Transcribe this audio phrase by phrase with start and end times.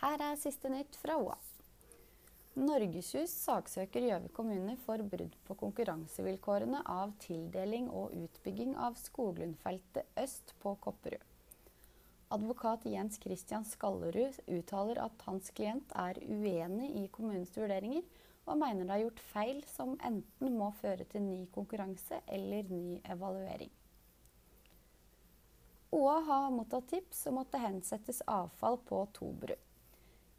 [0.00, 1.36] her er siste nytt fra OA.
[2.58, 10.56] Norgeshus saksøker Gjøvik kommune for brudd på konkurransevilkårene av tildeling og utbygging av Skoglundfeltet øst
[10.62, 11.22] på Kopperud.
[12.34, 18.02] Advokat Jens Christian Skallerud uttaler at hans klient er uenig i kommunens vurderinger,
[18.48, 22.98] og mener det har gjort feil som enten må føre til ny konkurranse eller ny
[23.06, 23.70] evaluering.
[25.90, 29.54] OA har mottatt tips om at det hensettes avfall på Tobru.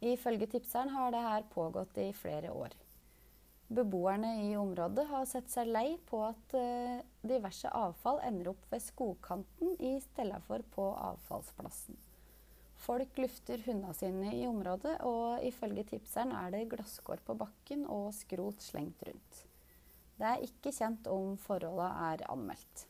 [0.00, 2.76] Ifølge tipseren har det her pågått i flere år.
[3.70, 8.82] Beboerne i området har sett seg lei på at uh, diverse avfall ender opp ved
[8.82, 11.98] skogkanten i stedet for på avfallsplassen.
[12.80, 18.14] Folk lufter hundene sine i området, og ifølge tipseren er det glasskår på bakken og
[18.16, 19.42] skrot slengt rundt.
[20.16, 22.86] Det er ikke kjent om forholdene er anmeldt.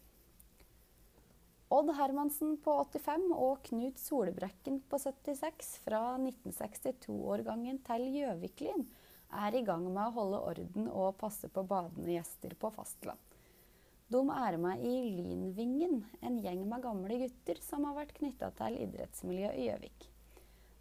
[1.71, 8.83] Odd Hermansen på 85 og Knut Solbrekken på 76 fra 1962-årgangen til Gjøviklyn
[9.39, 13.23] er i gang med å holde orden og passe på badende gjester på fastland.
[14.11, 18.83] De er med i Lynvingen, en gjeng med gamle gutter som har vært knytta til
[18.89, 20.11] idrettsmiljøet i Gjøvik.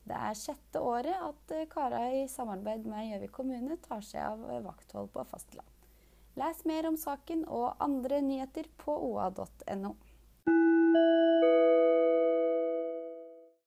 [0.09, 5.13] Det er sjette året at kara i samarbeid med Gjøvik kommune tar seg av vakthold
[5.13, 5.69] på fastland.
[6.33, 9.93] Les mer om saken og andre nyheter på oa.no.
[10.99, 11.48] thank you